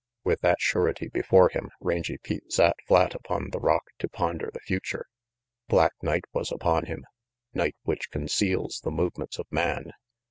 [0.23, 4.59] With that surety before him Rangy Pete sat flat upon the rock to ponder the
[4.59, 5.05] future.
[5.67, 7.05] Black night was upon him,
[7.53, 9.91] night which conceals the movements of man.